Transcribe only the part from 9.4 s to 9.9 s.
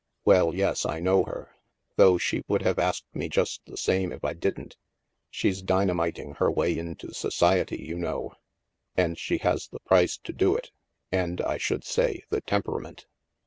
has the